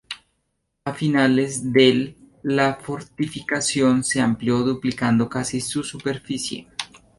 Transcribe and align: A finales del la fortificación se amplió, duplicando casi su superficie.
A 0.85 0.93
finales 0.95 1.71
del 1.71 2.15
la 2.41 2.73
fortificación 2.77 4.03
se 4.03 4.19
amplió, 4.19 4.61
duplicando 4.63 5.29
casi 5.29 5.61
su 5.61 5.83
superficie. 5.83 6.67